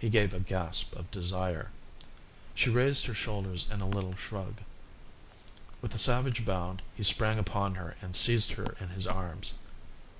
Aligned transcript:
He 0.00 0.10
gave 0.10 0.34
a 0.34 0.40
gasp 0.40 0.96
of 0.96 1.08
desire. 1.12 1.70
She 2.52 2.68
raised 2.68 3.06
her 3.06 3.14
shoulders 3.14 3.64
in 3.70 3.80
a 3.80 3.88
little 3.88 4.16
shrug. 4.16 4.54
With 5.80 5.94
a 5.94 5.98
savage 5.98 6.44
bound 6.44 6.82
he 6.96 7.04
sprang 7.04 7.38
upon 7.38 7.76
her 7.76 7.96
and 8.02 8.16
seized 8.16 8.54
her 8.54 8.74
in 8.80 8.88
his 8.88 9.06
arms. 9.06 9.54